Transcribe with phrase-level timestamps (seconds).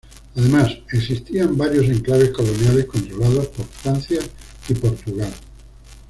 [0.35, 4.19] Además, existían varios enclaves coloniales controlados por Francia
[4.67, 5.31] y Portugal.